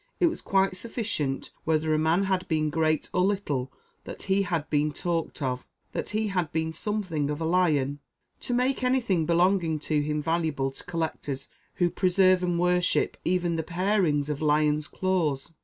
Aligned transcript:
It 0.19 0.25
was 0.25 0.41
quite 0.41 0.75
sufficient 0.75 1.51
whether 1.63 1.93
a 1.93 1.99
man 1.99 2.23
had 2.23 2.47
been 2.47 2.71
great 2.71 3.11
or 3.13 3.21
little 3.21 3.71
that 4.05 4.23
he 4.23 4.41
had 4.41 4.67
been 4.71 4.91
talked 4.91 5.43
of, 5.43 5.67
that 5.91 6.09
he 6.09 6.29
had 6.29 6.51
been 6.51 6.73
something 6.73 7.29
of 7.29 7.39
a 7.39 7.45
lion 7.45 7.99
to 8.39 8.53
make 8.55 8.83
any 8.83 8.99
thing 8.99 9.27
belonging 9.27 9.77
to 9.81 10.01
him 10.01 10.19
valuable 10.19 10.71
to 10.71 10.83
collectors, 10.85 11.47
who 11.75 11.91
preserve 11.91 12.41
and 12.41 12.57
worship 12.59 13.15
even 13.23 13.57
'the 13.57 13.61
parings 13.65 14.27
of 14.27 14.41
lions' 14.41 14.87
claws. 14.87 15.51